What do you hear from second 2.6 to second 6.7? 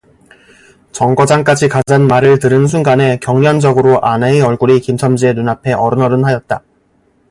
순간에 경련적으로 아내의 얼굴이 김첨지의 눈앞에 어른어른하였다.